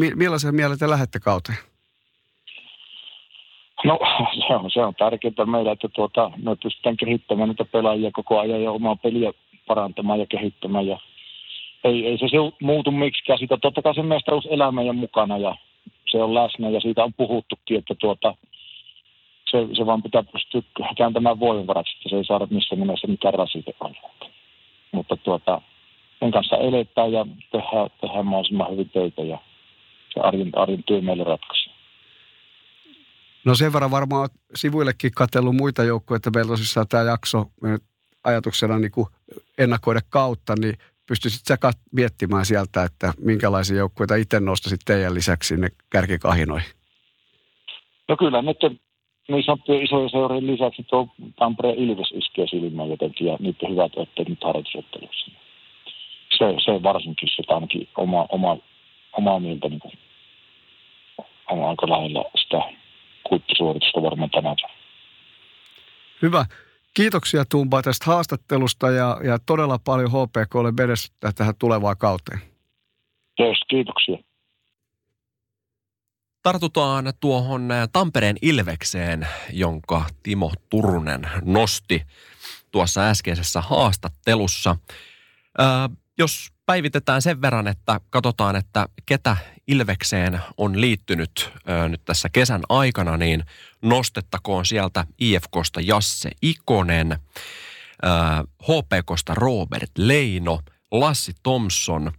mi- 0.00 0.14
millaisen 0.14 0.54
mieleen 0.54 0.78
te 0.78 0.90
lähette 0.90 1.20
kauteen? 1.20 1.58
No 3.84 3.98
se 4.48 4.54
on, 4.54 4.70
se 4.70 4.80
on 4.80 4.94
tärkeää 4.94 5.46
meillä, 5.46 5.72
että 5.72 5.88
tuota, 5.88 6.30
me 6.36 6.56
pystytään 6.62 6.96
kehittämään 6.96 7.48
niitä 7.48 7.64
pelaajia 7.64 8.10
koko 8.12 8.38
ajan 8.38 8.62
ja 8.62 8.70
omaa 8.70 8.96
peliä 8.96 9.32
parantamaan 9.66 10.20
ja 10.20 10.26
kehittämään 10.26 10.86
ja 10.86 10.98
ei, 11.84 12.06
ei 12.06 12.18
se, 12.18 12.26
muutu 12.60 12.90
miksikään. 12.90 13.38
Siitä 13.38 13.56
totta 13.62 13.82
kai 13.82 13.94
se 13.94 14.02
mestaruus 14.02 14.46
elää 14.50 14.72
meidän 14.72 14.96
mukana 14.96 15.38
ja 15.38 15.56
se 16.10 16.22
on 16.22 16.34
läsnä 16.34 16.68
ja 16.68 16.80
siitä 16.80 17.04
on 17.04 17.14
puhuttukin, 17.14 17.78
että 17.78 17.94
tuota, 17.94 18.34
se, 19.50 19.58
se 19.76 19.86
vaan 19.86 20.02
pitää 20.02 20.22
pystyä 20.22 20.62
kääntämään 20.96 21.40
voimavaraksi, 21.40 21.96
että 21.96 22.08
se 22.08 22.16
ei 22.16 22.24
saada 22.24 22.46
missään 22.50 22.80
nimessä 22.80 23.06
mitään 23.06 23.34
rasite 23.34 23.74
Mutta 24.92 25.16
tuota, 25.16 25.62
sen 26.20 26.30
kanssa 26.30 26.56
eletään 26.56 27.12
ja 27.12 27.26
tehdään, 27.52 27.90
tehdään 28.00 28.26
mahdollisimman 28.26 28.70
hyvin 28.72 28.90
töitä 28.90 29.22
ja 29.22 29.38
se 30.14 30.20
arjen, 30.20 30.50
arjen 30.56 30.84
työ 30.84 31.00
meille 31.00 31.24
ratkaisee. 31.24 31.72
No 33.44 33.54
sen 33.54 33.72
verran 33.72 33.90
varmaan 33.90 34.28
sivuillekin 34.54 35.10
katsellut 35.16 35.56
muita 35.56 35.82
että 36.16 36.30
meillä 36.34 36.48
tosissaan 36.48 36.88
tämä 36.88 37.02
jakso 37.02 37.44
ajatuksena 38.24 38.78
niin 38.78 38.90
kuin 38.90 39.06
ennakoida 39.58 40.00
kautta, 40.10 40.54
niin 40.60 40.74
pystyisit 41.08 41.46
sä 41.46 41.56
miettimään 41.92 42.46
sieltä, 42.46 42.84
että 42.84 43.12
minkälaisia 43.18 43.76
joukkueita 43.76 44.14
itse 44.14 44.40
nostaisit 44.40 44.80
teidän 44.84 45.14
lisäksi 45.14 45.48
sinne 45.48 45.68
kärkikahinoihin? 45.90 46.70
No 48.08 48.16
kyllä, 48.16 48.42
nyt 48.42 48.58
niin 49.28 49.44
sanottujen 49.44 49.84
isojen 49.84 50.10
seurojen 50.10 50.46
lisäksi 50.46 50.82
tuo 50.82 51.08
Tampereen 51.38 51.78
Ilves 51.78 52.12
iskee 52.12 52.46
silmään 52.46 52.90
jotenkin 52.90 53.26
ja 53.26 53.36
niiden 53.40 53.70
hyvät 53.70 53.92
otteet 53.96 54.28
nyt 54.28 54.44
harjoitusottelussa. 54.44 55.30
Se, 56.38 56.44
se 56.64 56.82
varsinkin 56.82 57.28
sitä 57.36 57.54
ainakin 57.54 57.88
oma, 57.96 58.26
oma, 58.28 58.56
omaa 59.12 59.40
mieltä 59.40 59.68
niin 59.68 59.80
kuin, 59.80 59.92
on 61.50 61.68
aika 61.68 61.88
lähellä 61.88 62.24
sitä 62.40 62.62
kuittisuoritusta 63.28 64.02
varmaan 64.02 64.30
tänään. 64.30 64.56
Hyvä. 66.22 66.44
Kiitoksia 66.94 67.44
Tumba 67.44 67.82
tästä 67.82 68.04
haastattelusta 68.06 68.90
ja, 68.90 69.20
ja 69.24 69.38
todella 69.46 69.78
paljon 69.78 70.10
HPKlle 70.10 70.72
menestystä 70.72 71.32
tähän 71.32 71.54
tulevaan 71.58 71.96
kauteen. 71.96 72.40
Kiitos, 73.36 73.58
kiitoksia. 73.68 74.18
Tartutaan 76.42 77.12
tuohon 77.20 77.68
Tampereen 77.92 78.36
Ilvekseen, 78.42 79.28
jonka 79.52 80.04
Timo 80.22 80.52
Turunen 80.68 81.28
nosti 81.42 82.02
tuossa 82.70 83.08
äskeisessä 83.08 83.60
haastattelussa. 83.60 84.76
Ää, 85.58 85.90
jos 86.18 86.52
päivitetään 86.68 87.22
sen 87.22 87.42
verran, 87.42 87.66
että 87.66 88.00
katsotaan, 88.10 88.56
että 88.56 88.86
ketä 89.06 89.36
Ilvekseen 89.66 90.40
on 90.56 90.80
liittynyt 90.80 91.52
ö, 91.68 91.88
nyt 91.88 92.04
tässä 92.04 92.28
kesän 92.32 92.62
aikana, 92.68 93.16
niin 93.16 93.44
nostettakoon 93.82 94.66
sieltä 94.66 95.06
IFKsta 95.18 95.80
Jasse 95.80 96.30
Ikonen, 96.42 97.12
ö, 97.12 97.18
HPKsta 98.62 99.34
Robert 99.34 99.90
Leino, 99.98 100.60
Lassi 100.90 101.32
Thompson, 101.42 102.12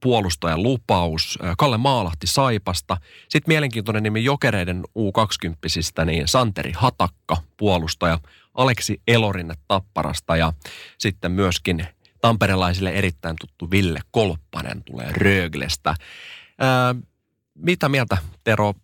puolustajan 0.00 0.62
lupaus, 0.62 1.38
Kalle 1.58 1.78
Maalahti 1.78 2.26
Saipasta. 2.26 2.96
Sitten 3.28 3.52
mielenkiintoinen 3.52 4.02
nimi 4.02 4.24
Jokereiden 4.24 4.82
U20-sistä, 4.98 6.04
niin 6.04 6.28
Santeri 6.28 6.72
Hatakka, 6.76 7.36
puolustaja, 7.56 8.18
Aleksi 8.54 9.00
Elorinne 9.08 9.54
Tapparasta 9.68 10.36
ja 10.36 10.52
sitten 10.98 11.32
myöskin 11.32 11.86
tamperelaisille 12.24 12.90
erittäin 12.90 13.36
tuttu 13.40 13.70
Ville 13.70 14.00
Kolppanen 14.10 14.82
tulee 14.84 15.12
Röglestä. 15.12 15.94
Ää, 16.58 16.94
mitä 17.54 17.88
mieltä, 17.88 18.18
Tero, 18.44 18.74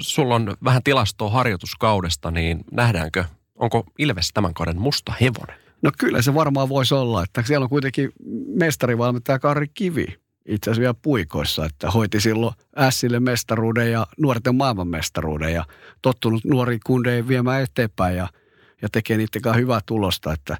sulla 0.00 0.34
on 0.34 0.56
vähän 0.64 0.82
tilastoa 0.82 1.30
harjoituskaudesta, 1.30 2.30
niin 2.30 2.64
nähdäänkö, 2.72 3.24
onko 3.54 3.84
Ilves 3.98 4.30
tämän 4.34 4.54
kauden 4.54 4.80
musta 4.80 5.12
hevonen? 5.20 5.56
No 5.82 5.90
kyllä 5.98 6.22
se 6.22 6.34
varmaan 6.34 6.68
voisi 6.68 6.94
olla, 6.94 7.22
että 7.22 7.42
siellä 7.42 7.64
on 7.64 7.70
kuitenkin 7.70 8.12
mestarivalmentaja 8.54 9.38
Karri 9.38 9.68
Kivi 9.74 10.06
itse 10.48 10.70
asiassa 10.70 10.80
vielä 10.80 10.94
puikoissa, 11.02 11.64
että 11.64 11.90
hoiti 11.90 12.20
silloin 12.20 12.54
Ässille 12.78 13.20
mestaruuden 13.20 13.92
ja 13.92 14.06
nuorten 14.18 14.54
maailmanmestaruuden 14.54 15.54
ja 15.54 15.64
tottunut 16.02 16.44
nuori 16.44 16.78
kundeja 16.86 17.28
viemään 17.28 17.62
eteenpäin 17.62 18.16
ja, 18.16 18.28
ja 18.82 18.88
tekee 18.92 19.16
niiden 19.16 19.56
hyvää 19.56 19.80
tulosta, 19.86 20.32
että 20.32 20.56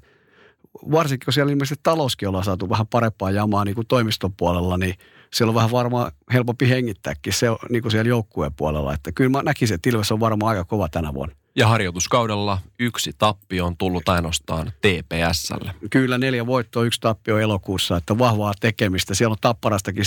varsinkin 0.91 1.25
kun 1.25 1.33
siellä 1.33 1.51
ilmeisesti 1.51 1.79
talouskin 1.83 2.27
ollaan 2.27 2.43
saatu 2.43 2.69
vähän 2.69 2.87
parempaa 2.87 3.31
jamaa 3.31 3.65
niin 3.65 3.75
kuin 3.75 3.87
toimiston 3.87 4.33
puolella, 4.33 4.77
niin 4.77 4.95
siellä 5.33 5.49
on 5.49 5.55
vähän 5.55 5.71
varmaan 5.71 6.11
helpompi 6.33 6.69
hengittääkin 6.69 7.33
se 7.33 7.47
niin 7.69 7.81
kuin 7.81 7.91
siellä 7.91 8.09
joukkueen 8.09 8.53
puolella. 8.53 8.93
Että 8.93 9.11
kyllä 9.11 9.29
mä 9.29 9.43
näkisin, 9.43 9.75
että 9.75 9.89
Ilves 9.89 10.11
on 10.11 10.19
varmaan 10.19 10.49
aika 10.49 10.65
kova 10.65 10.89
tänä 10.89 11.13
vuonna. 11.13 11.35
Ja 11.55 11.67
harjoituskaudella 11.67 12.59
yksi 12.79 13.11
tappio 13.17 13.65
on 13.65 13.77
tullut 13.77 14.09
ainoastaan 14.09 14.71
TPSlle. 14.81 15.73
Kyllä 15.89 16.17
neljä 16.17 16.45
voittoa, 16.45 16.83
yksi 16.83 17.01
tappio 17.01 17.37
elokuussa, 17.37 17.97
että 17.97 18.17
vahvaa 18.17 18.53
tekemistä. 18.59 19.15
Siellä 19.15 19.31
on 19.31 19.37
Tapparastakin 19.41 20.03
7-2 20.03 20.05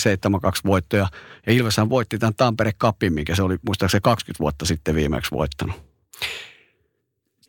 voittoja. 0.67 1.09
Ja 1.47 1.53
Ilveshän 1.53 1.91
voitti 1.91 2.19
tämän 2.19 2.35
Tampere 2.35 2.73
Cupin, 2.73 3.13
mikä 3.13 3.35
se 3.35 3.43
oli 3.43 3.57
muistaakseni 3.67 4.01
20 4.01 4.39
vuotta 4.41 4.65
sitten 4.65 4.95
viimeksi 4.95 5.31
voittanut. 5.31 5.77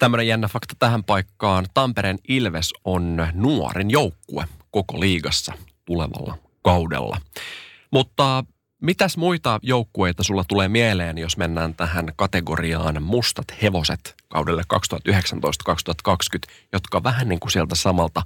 Tämmöinen 0.01 0.27
jännä 0.27 0.47
fakta 0.47 0.75
tähän 0.79 1.03
paikkaan. 1.03 1.65
Tampereen 1.73 2.19
Ilves 2.27 2.73
on 2.85 3.27
nuorin 3.33 3.91
joukkue 3.91 4.45
koko 4.71 4.99
liigassa 4.99 5.53
tulevalla 5.85 6.37
kaudella. 6.61 7.17
Mutta 7.91 8.43
Mitäs 8.81 9.17
muita 9.17 9.59
joukkueita 9.63 10.23
sulla 10.23 10.43
tulee 10.47 10.67
mieleen, 10.67 11.17
jos 11.17 11.37
mennään 11.37 11.75
tähän 11.75 12.13
kategoriaan 12.15 13.03
mustat 13.03 13.45
hevoset 13.61 14.15
kaudelle 14.27 14.63
2019-2020, 14.73 16.51
jotka 16.73 17.03
vähän 17.03 17.29
niin 17.29 17.39
kuin 17.39 17.51
sieltä 17.51 17.75
samalta 17.75 18.21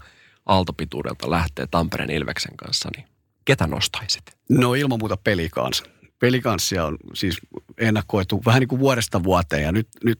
aaltopituudelta 0.45 1.29
lähtee 1.29 1.67
Tampereen 1.67 2.11
Ilveksen 2.11 2.57
kanssa, 2.57 2.89
niin 2.95 3.07
ketä 3.45 3.67
nostaisit? 3.67 4.23
No 4.49 4.73
ilman 4.73 4.99
muuta 4.99 5.17
pelikans. 5.17 5.83
Pelikanssia 6.19 6.85
on 6.85 6.97
siis 7.13 7.37
ennakkoitu 7.77 8.41
vähän 8.45 8.59
niin 8.59 8.67
kuin 8.67 8.79
vuodesta 8.79 9.23
vuoteen 9.23 9.63
ja 9.63 9.71
nyt, 9.71 9.87
nyt 10.03 10.19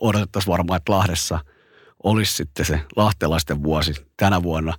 odotettaisiin 0.00 0.52
varmaan, 0.52 0.76
että 0.76 0.92
Lahdessa 0.92 1.38
olisi 2.02 2.34
sitten 2.34 2.66
se 2.66 2.80
lahtelaisten 2.96 3.62
vuosi 3.62 3.94
tänä 4.16 4.42
vuonna. 4.42 4.74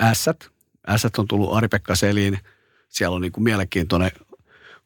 Ässät, 0.00 0.48
Ässät 0.88 1.18
on 1.18 1.28
tullut 1.28 1.56
Ari-Pekka 1.56 1.94
Selin– 1.94 2.38
siellä 2.94 3.14
on 3.14 3.22
niin 3.22 3.32
kuin 3.32 3.44
mielenkiintoinen 3.44 4.10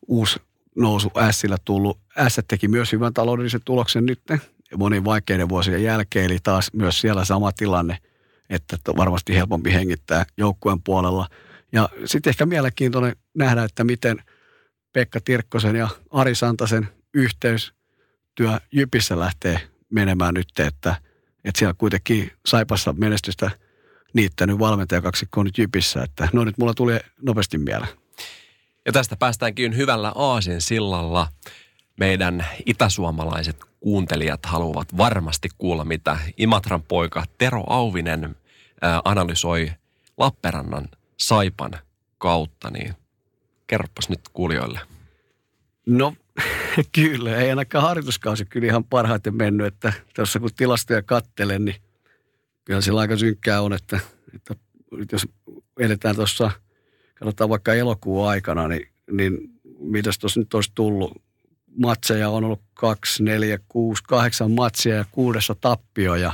uusi 0.06 0.40
nousu 0.76 1.12
Sillä 1.30 1.56
tullut. 1.64 1.98
S 2.28 2.40
teki 2.48 2.68
myös 2.68 2.92
hyvän 2.92 3.14
taloudellisen 3.14 3.60
tuloksen 3.64 4.06
nyt 4.06 4.20
monin 4.76 5.04
vaikeiden 5.04 5.48
vuosien 5.48 5.82
jälkeen, 5.82 6.24
eli 6.24 6.38
taas 6.42 6.70
myös 6.72 7.00
siellä 7.00 7.24
sama 7.24 7.52
tilanne, 7.52 7.98
että 8.50 8.76
varmasti 8.96 9.34
helpompi 9.34 9.72
hengittää 9.72 10.26
joukkueen 10.36 10.82
puolella. 10.82 11.28
Ja 11.72 11.88
sitten 12.04 12.30
ehkä 12.30 12.46
mielenkiintoinen 12.46 13.16
nähdä, 13.38 13.64
että 13.64 13.84
miten 13.84 14.22
Pekka 14.92 15.20
Tirkkosen 15.24 15.76
ja 15.76 15.88
Ari 16.10 16.34
Santasen 16.34 16.88
yhteystyö 17.14 18.60
Jypissä 18.72 19.18
lähtee 19.18 19.60
menemään 19.90 20.34
nyt, 20.34 20.48
että, 20.58 20.96
että 21.44 21.58
siellä 21.58 21.74
kuitenkin 21.78 22.32
Saipassa 22.46 22.92
menestystä– 22.92 23.50
niittänyt 24.12 24.58
valmentajakaksikko 24.58 25.42
nyt 25.42 25.58
Jypissä, 25.58 26.02
että 26.02 26.28
no 26.32 26.44
nyt 26.44 26.58
mulla 26.58 26.74
tuli 26.74 27.00
nopeasti 27.22 27.58
mieleen. 27.58 27.92
Ja 28.86 28.92
tästä 28.92 29.16
päästäänkin 29.16 29.76
hyvällä 29.76 30.12
aasin 30.14 30.60
sillalla. 30.60 31.28
Meidän 31.96 32.46
itäsuomalaiset 32.66 33.56
kuuntelijat 33.80 34.46
haluavat 34.46 34.96
varmasti 34.96 35.48
kuulla, 35.58 35.84
mitä 35.84 36.18
Imatran 36.36 36.82
poika 36.82 37.24
Tero 37.38 37.64
Auvinen 37.66 38.36
analysoi 39.04 39.72
Lappeenrannan 40.16 40.88
Saipan 41.16 41.72
kautta, 42.18 42.70
niin 42.70 42.94
kerropas 43.68 44.08
nyt 44.08 44.20
kuulijoille. 44.32 44.80
No 45.86 46.14
kyllä, 46.94 47.36
ei 47.36 47.50
ainakaan 47.50 47.84
harjoituskausi 47.84 48.44
kyllä 48.44 48.66
ihan 48.66 48.84
parhaiten 48.84 49.36
mennyt, 49.36 49.66
että 49.66 49.92
tuossa 50.14 50.40
kun 50.40 50.50
tilastoja 50.56 51.02
kattelen, 51.02 51.64
niin 51.64 51.76
kyllä 52.64 52.80
sillä 52.80 53.00
aika 53.00 53.16
synkkää 53.16 53.62
on, 53.62 53.72
että, 53.72 54.00
että 54.34 54.54
jos 55.12 55.26
edetään 55.78 56.16
tuossa, 56.16 56.50
katsotaan 57.14 57.50
vaikka 57.50 57.74
elokuun 57.74 58.28
aikana, 58.28 58.68
niin, 58.68 58.88
niin 59.10 59.38
mitäs 59.78 60.18
tuossa 60.18 60.40
nyt 60.40 60.54
olisi 60.54 60.72
tullut? 60.74 61.22
Matseja 61.82 62.30
on 62.30 62.44
ollut 62.44 62.62
kaksi, 62.74 63.22
neljä, 63.22 63.58
kuusi, 63.68 64.02
kahdeksan 64.02 64.50
matsia 64.50 64.94
ja 64.94 65.04
kuudessa 65.10 65.54
tappio 65.60 66.14
ja 66.14 66.32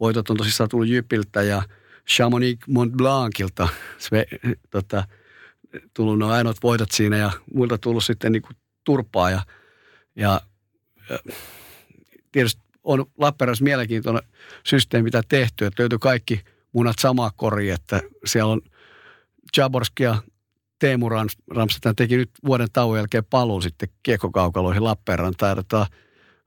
voitot 0.00 0.30
on 0.30 0.36
tosissaan 0.36 0.68
tullut 0.68 0.88
Jypiltä 0.88 1.42
ja 1.42 1.62
Chamonix 2.08 2.58
Mont 2.66 2.92
Blancilta 2.92 3.68
sve, 3.98 4.26
tota, 4.70 5.04
tullut 5.94 6.18
noin 6.18 6.32
ainoat 6.32 6.56
voitot 6.62 6.90
siinä 6.90 7.16
ja 7.16 7.30
muilta 7.54 7.78
tullut 7.78 8.04
sitten 8.04 8.32
niin 8.32 8.42
kuin 8.42 8.56
turpaa 8.84 9.30
ja, 9.30 9.42
ja, 10.16 10.40
ja 11.10 11.18
tietysti 12.32 12.62
on 12.84 13.06
Lappeenrannassa 13.18 13.64
mielenkiintoinen 13.64 14.22
systeemi, 14.64 15.04
mitä 15.04 15.22
tehty, 15.28 15.66
että 15.66 15.82
löytyy 15.82 15.98
kaikki 15.98 16.40
munat 16.72 16.98
samaa 16.98 17.30
kori, 17.36 17.70
että 17.70 18.02
siellä 18.24 18.52
on 18.52 18.60
Jaborski 19.56 20.02
ja 20.02 20.22
Teemu 20.78 21.08
Ramstedt 21.50 21.96
teki 21.96 22.16
nyt 22.16 22.30
vuoden 22.44 22.68
tauon 22.72 22.98
jälkeen 22.98 23.24
paluun 23.24 23.62
sitten 23.62 23.88
kiekkokaukaloihin 24.02 24.84
Lappeenrantaan. 24.84 25.64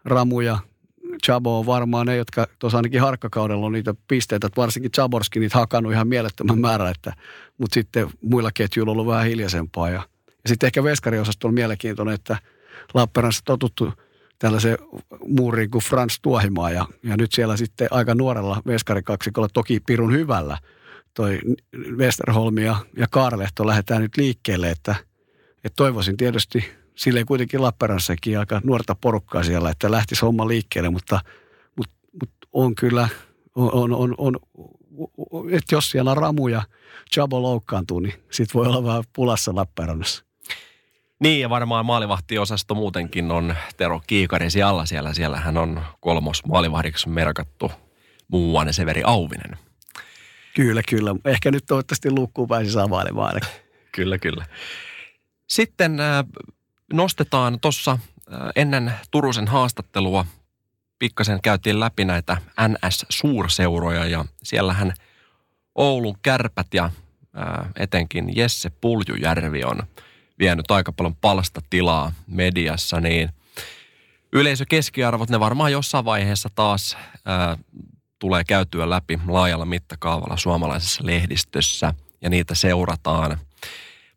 Ramu 0.05 0.41
ja 0.41 0.59
Chabo 1.25 1.59
on 1.59 1.65
varmaan 1.65 2.07
ne, 2.07 2.15
jotka 2.15 2.47
tuossa 2.59 2.77
ainakin 2.77 3.01
harkkakaudella 3.01 3.65
on 3.65 3.71
niitä 3.71 3.93
pisteitä, 4.07 4.47
että 4.47 4.61
varsinkin 4.61 4.91
Chaborski 4.91 5.39
niitä 5.39 5.57
hakannut 5.57 5.93
ihan 5.93 6.07
mielettömän 6.07 6.59
määrä, 6.59 6.89
että, 6.89 7.13
mutta 7.57 7.73
sitten 7.73 8.09
muilla 8.21 8.51
ketjuilla 8.53 8.91
on 8.91 8.97
ollut 8.97 9.13
vähän 9.13 9.25
hiljaisempaa. 9.25 9.89
Ja, 9.89 10.01
ja 10.27 10.49
sitten 10.49 10.67
ehkä 10.67 10.83
veskariosasto 10.83 11.47
on 11.47 11.53
mielenkiintoinen, 11.53 12.15
että 12.15 12.37
Lappeenrannassa 12.93 13.45
totuttu– 13.45 13.93
tällaisen 14.39 14.77
muuriin 15.27 15.71
kuin 15.71 15.83
Frans 15.83 16.19
Tuohimaa 16.21 16.71
ja, 16.71 16.85
ja 17.03 17.17
nyt 17.17 17.31
siellä 17.31 17.57
sitten 17.57 17.87
aika 17.91 18.15
nuorella 18.15 18.61
veskarikaksikolla, 18.67 19.47
toki 19.53 19.79
pirun 19.79 20.13
hyvällä, 20.13 20.57
toi 21.13 21.39
Westerholm 21.97 22.57
ja, 22.57 22.75
ja 22.97 23.07
Kaarlehto 23.11 23.67
lähdetään 23.67 24.01
nyt 24.01 24.17
liikkeelle, 24.17 24.69
että, 24.69 24.95
että 25.63 25.75
toivoisin 25.75 26.17
tietysti 26.17 26.65
silleen 26.99 27.25
kuitenkin 27.25 27.61
Lappeenrannissakin 27.61 28.39
aika 28.39 28.61
nuorta 28.63 28.95
porukkaa 28.95 29.43
siellä, 29.43 29.69
että 29.69 29.91
lähtisi 29.91 30.21
homma 30.21 30.47
liikkeelle, 30.47 30.89
mutta, 30.89 31.19
mutta, 31.75 31.95
mutta 32.21 32.47
on 32.53 32.75
kyllä, 32.75 33.07
on, 33.55 33.93
on, 33.93 33.93
on, 33.93 34.15
on 34.17 34.35
että 35.51 35.75
jos 35.75 35.91
siellä 35.91 36.11
on 36.11 36.17
Ramu 36.17 36.47
ja 36.47 36.63
Chabo 37.13 37.41
loukkaantuu, 37.41 37.99
niin 37.99 38.13
sit 38.31 38.53
voi 38.53 38.67
olla 38.67 38.83
vähän 38.83 39.03
pulassa 39.13 39.55
Lappeenrannassa. 39.55 40.23
Niin, 41.19 41.41
ja 41.41 41.49
varmaan 41.49 41.85
maalivahtiosasto 41.85 42.75
muutenkin 42.75 43.31
on 43.31 43.55
Tero 43.77 44.01
Kiikarisi 44.07 44.61
alla 44.61 44.85
siellä. 44.85 45.13
Siellähän 45.13 45.57
on 45.57 45.81
kolmos 45.99 46.45
maalivahdiksi 46.45 47.09
merkattu 47.09 47.71
muuan 48.27 48.73
Severi 48.73 49.01
Auvinen. 49.05 49.57
Kyllä, 50.55 50.81
kyllä. 50.89 51.15
Ehkä 51.25 51.51
nyt 51.51 51.63
toivottavasti 51.67 52.11
lukkuun 52.11 52.47
pääsi 52.47 52.71
savailemaan. 52.71 53.41
kyllä, 53.95 54.17
kyllä. 54.17 54.45
Sitten 55.47 55.99
äh, 55.99 56.25
nostetaan 56.93 57.59
tuossa 57.59 57.99
ennen 58.55 58.93
Turusen 59.11 59.47
haastattelua 59.47 60.25
pikkasen 60.99 61.41
käytiin 61.41 61.79
läpi 61.79 62.05
näitä 62.05 62.37
NS-suurseuroja 62.67 64.05
ja 64.05 64.25
siellähän 64.43 64.93
Oulun 65.75 66.15
kärpät 66.21 66.67
ja 66.73 66.91
etenkin 67.75 68.35
Jesse 68.35 68.69
Puljujärvi 68.69 69.63
on– 69.63 69.83
vienyt 70.39 70.71
aika 70.71 70.91
paljon 70.91 71.15
palstatilaa 71.15 72.11
mediassa, 72.27 72.99
niin 72.99 73.29
yleisökeskiarvot, 74.33 75.29
ne 75.29 75.39
varmaan 75.39 75.71
jossain 75.71 76.05
vaiheessa 76.05 76.49
taas 76.55 76.97
ää, 77.25 77.57
tulee 78.19 78.43
käytyä 78.43 78.89
läpi 78.89 79.19
laajalla 79.27 79.65
mittakaavalla 79.65 80.37
suomalaisessa 80.37 81.05
lehdistössä 81.05 81.93
ja 82.21 82.29
niitä 82.29 82.55
seurataan. 82.55 83.37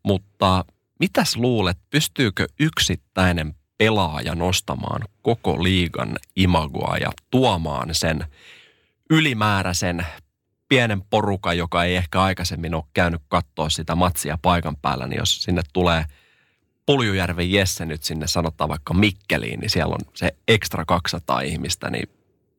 Mutta 0.03 0.65
mitäs 0.99 1.35
luulet, 1.35 1.77
pystyykö 1.89 2.47
yksittäinen 2.59 3.55
pelaaja 3.77 4.35
nostamaan 4.35 5.01
koko 5.21 5.63
liigan 5.63 6.15
imagoa 6.35 6.97
ja 6.97 7.11
tuomaan 7.31 7.89
sen 7.91 8.25
ylimääräisen 9.09 10.05
pienen 10.69 11.01
porukan, 11.09 11.57
joka 11.57 11.83
ei 11.83 11.95
ehkä 11.95 12.21
aikaisemmin 12.21 12.75
ole 12.75 12.83
käynyt 12.93 13.21
katsoa 13.27 13.69
sitä 13.69 13.95
matsia 13.95 14.37
paikan 14.41 14.77
päällä, 14.77 15.07
niin 15.07 15.19
jos 15.19 15.43
sinne 15.43 15.61
tulee 15.73 16.05
Puljujärven 16.85 17.51
Jesse 17.51 17.85
nyt 17.85 18.03
sinne 18.03 18.27
sanotaan 18.27 18.69
vaikka 18.69 18.93
Mikkeliin, 18.93 19.59
niin 19.59 19.69
siellä 19.69 19.93
on 19.93 20.11
se 20.13 20.35
ekstra 20.47 20.85
200 20.85 21.41
ihmistä, 21.41 21.89
niin 21.89 22.09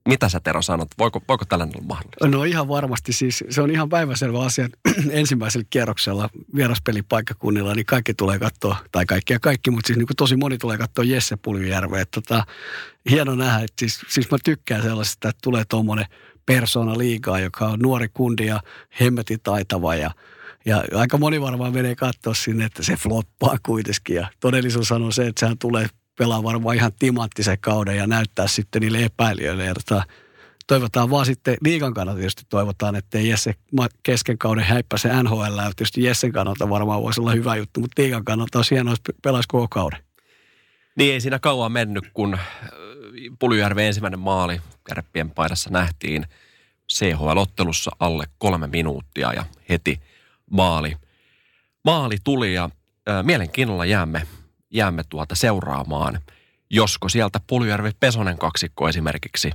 Mitä 0.08 0.28
sä 0.28 0.40
Tero 0.40 0.62
sanot? 0.62 0.88
Voiko, 0.98 1.22
voiko 1.28 1.44
tällainen 1.44 1.76
olla 1.76 1.86
mahdollista? 1.86 2.28
No 2.28 2.44
ihan 2.44 2.68
varmasti 2.68 3.12
siis, 3.12 3.44
se 3.50 3.62
on 3.62 3.70
ihan 3.70 3.88
päiväselvä 3.88 4.42
asia. 4.42 4.68
Ensimmäisellä 5.10 5.66
kierroksella 5.70 6.28
vieraspelipaikkakunnilla, 6.54 7.74
niin 7.74 7.86
kaikki 7.86 8.14
tulee 8.14 8.38
katsoa, 8.38 8.76
tai 8.92 9.06
kaikki 9.06 9.32
ja 9.32 9.40
kaikki, 9.40 9.70
mutta 9.70 9.86
siis 9.86 9.96
niin 9.96 10.06
kuin 10.06 10.16
tosi 10.16 10.36
moni 10.36 10.58
tulee 10.58 10.78
katsoa 10.78 11.04
Jesse 11.04 11.36
Puljujärveä. 11.36 12.04
Tota, 12.04 12.44
hieno 13.10 13.34
nähdä, 13.34 13.64
että 13.64 13.74
siis, 13.78 14.00
siis 14.08 14.30
mä 14.30 14.38
tykkään 14.44 14.82
sellaisesta, 14.82 15.28
että 15.28 15.40
tulee 15.42 15.64
tuommoinen 15.68 16.06
persona 16.46 16.98
liikaa, 16.98 17.40
joka 17.40 17.66
on 17.66 17.78
nuori 17.78 18.08
kundi 18.14 18.46
ja 18.46 18.60
hemmetin 19.00 19.38
taitava 19.42 19.94
ja 19.94 20.10
ja 20.66 20.84
aika 20.94 21.18
moni 21.18 21.40
varmaan 21.40 21.72
menee 21.72 21.94
katsoa 21.94 22.34
sinne, 22.34 22.64
että 22.64 22.82
se 22.82 22.96
floppaa 22.96 23.56
kuitenkin. 23.62 24.16
Ja 24.16 24.28
todellisuus 24.40 24.92
on 24.92 25.12
se, 25.12 25.26
että 25.26 25.40
sehän 25.40 25.58
tulee 25.58 25.86
pelaa 26.18 26.42
varmaan 26.42 26.76
ihan 26.76 26.92
timanttisen 26.98 27.58
kauden 27.60 27.96
ja 27.96 28.06
näyttää 28.06 28.46
sitten 28.46 28.82
niille 28.82 29.04
epäilijöille. 29.04 29.64
Ja 29.64 29.74
tota, 29.74 30.02
toivotaan 30.66 31.10
vaan 31.10 31.26
sitten 31.26 31.56
liikan 31.64 31.94
kannalta 31.94 32.18
tietysti 32.18 32.42
toivotaan, 32.48 32.96
että 32.96 33.18
Jesse 33.18 33.54
kesken 34.02 34.38
kauden 34.38 34.64
häippä 34.64 34.98
se 34.98 35.22
NHL. 35.22 35.58
Ja 35.58 35.72
tietysti 35.76 36.02
Jessen 36.02 36.32
kannalta 36.32 36.68
varmaan 36.70 37.02
voisi 37.02 37.20
olla 37.20 37.32
hyvä 37.32 37.56
juttu, 37.56 37.80
mutta 37.80 38.02
liikan 38.02 38.24
kannalta 38.24 38.58
on 38.58 38.64
hienoa, 38.70 38.94
että 38.94 39.12
pelaisi 39.22 39.48
koko 39.48 39.68
kauden. 39.68 40.00
Niin 40.96 41.12
ei 41.12 41.20
siinä 41.20 41.38
kauan 41.38 41.72
mennyt, 41.72 42.04
kun 42.14 42.34
äh, 42.34 42.40
Puljujärven 43.38 43.84
ensimmäinen 43.84 44.20
maali 44.20 44.60
kärppien 44.84 45.30
paidassa 45.30 45.70
nähtiin 45.70 46.26
CHL-ottelussa 46.92 47.90
alle 47.98 48.24
kolme 48.38 48.66
minuuttia 48.66 49.32
ja 49.32 49.44
heti 49.68 50.00
maali. 50.50 50.96
Maali 51.84 52.16
tuli 52.24 52.54
ja 52.54 52.64
äh, 53.08 53.24
mielenkiinnolla 53.24 53.84
jäämme 53.84 54.26
jäämme 54.74 55.02
tuota 55.08 55.34
seuraamaan, 55.34 56.20
josko 56.70 57.08
sieltä 57.08 57.40
Puljärvi 57.46 57.90
Pesonen 58.00 58.38
kaksikko 58.38 58.88
esimerkiksi 58.88 59.50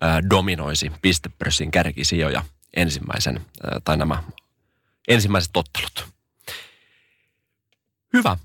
ää, 0.00 0.20
dominoisi 0.30 0.92
pistepörssin 1.02 1.70
kärkisijoja 1.70 2.44
ensimmäisen, 2.76 3.36
ää, 3.36 3.80
tai 3.84 3.96
nämä 3.96 4.22
ensimmäiset 5.08 5.56
ottelut. 5.56 6.08
Hyvä. 8.12 8.36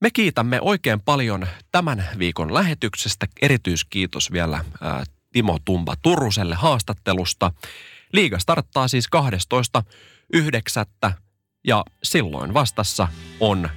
Me 0.00 0.10
kiitämme 0.10 0.60
oikein 0.60 1.00
paljon 1.00 1.46
tämän 1.72 2.08
viikon 2.18 2.54
lähetyksestä. 2.54 3.26
Erityiskiitos 3.42 4.32
vielä 4.32 4.64
ää, 4.80 5.04
Timo 5.32 5.58
Tumba 5.64 5.94
Turuselle 6.02 6.54
haastattelusta. 6.54 7.52
Liiga 8.12 8.38
starttaa 8.38 8.88
siis 8.88 9.08
12.9. 11.06 11.12
ja 11.64 11.84
silloin 12.02 12.54
vastassa 12.54 13.08
on 13.40 13.70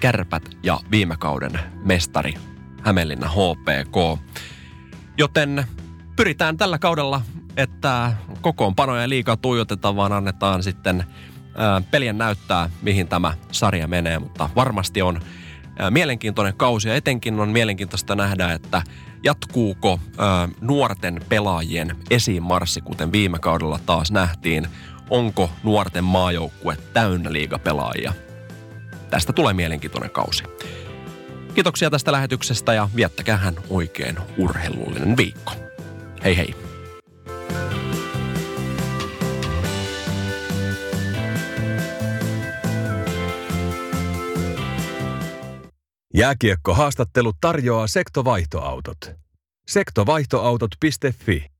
kärpät 0.00 0.56
ja 0.62 0.80
viime 0.90 1.16
kauden 1.16 1.60
mestari 1.84 2.34
Hämeenlinna 2.82 3.28
HPK. 3.28 4.20
Joten 5.18 5.64
pyritään 6.16 6.56
tällä 6.56 6.78
kaudella, 6.78 7.22
että 7.56 8.12
kokoonpanoja 8.40 9.08
liikaa 9.08 9.36
tuijotetaan, 9.36 9.96
vaan 9.96 10.12
annetaan 10.12 10.62
sitten 10.62 11.04
pelien 11.90 12.18
näyttää, 12.18 12.70
mihin 12.82 13.08
tämä 13.08 13.34
sarja 13.52 13.88
menee. 13.88 14.18
Mutta 14.18 14.50
varmasti 14.56 15.02
on 15.02 15.20
mielenkiintoinen 15.90 16.56
kausi 16.56 16.88
ja 16.88 16.94
etenkin 16.94 17.40
on 17.40 17.48
mielenkiintoista 17.48 18.14
nähdä, 18.14 18.52
että 18.52 18.82
jatkuuko 19.22 20.00
nuorten 20.60 21.20
pelaajien 21.28 21.96
esimarssi, 22.10 22.80
kuten 22.80 23.12
viime 23.12 23.38
kaudella 23.38 23.80
taas 23.86 24.12
nähtiin. 24.12 24.66
Onko 25.10 25.50
nuorten 25.62 26.04
maajoukkue 26.04 26.76
täynnä 26.92 27.32
liigapelaajia? 27.32 28.12
Tästä 29.10 29.32
tulee 29.32 29.54
mielenkiintoinen 29.54 30.10
kausi. 30.10 30.44
Kiitoksia 31.54 31.90
tästä 31.90 32.12
lähetyksestä 32.12 32.74
ja 32.74 32.88
viettäkähän 32.96 33.54
oikein 33.68 34.16
urheilullinen 34.38 35.16
viikko. 35.16 35.52
Hei 36.24 36.36
hei! 36.36 36.54
Jääkiekko-haastattelu 46.14 47.32
tarjoaa 47.40 47.86
sektovaihtoautot. 47.86 49.10
Sektovaihtoautot.fi 49.68 51.59